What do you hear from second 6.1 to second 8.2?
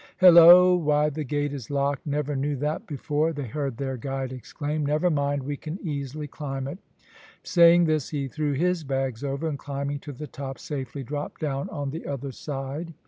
climb it." Saying this